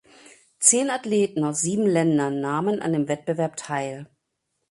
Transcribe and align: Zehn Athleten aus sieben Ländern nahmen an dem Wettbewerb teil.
Zehn 0.59 0.89
Athleten 0.89 1.43
aus 1.43 1.61
sieben 1.61 1.85
Ländern 1.85 2.39
nahmen 2.41 2.81
an 2.81 2.91
dem 2.91 3.07
Wettbewerb 3.07 3.55
teil. 3.55 4.07